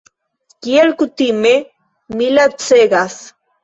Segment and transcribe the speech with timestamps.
[0.67, 1.53] Kiel kutime,
[2.19, 3.25] mi lacegas.